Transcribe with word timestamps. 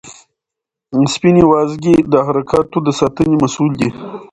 سپینې 1.13 1.43
وازګې 1.51 1.95
د 2.11 2.13
حرکاتو 2.27 2.77
د 2.83 2.89
ساتنې 2.99 3.35
مسؤل 3.43 3.71
دي. 3.79 3.89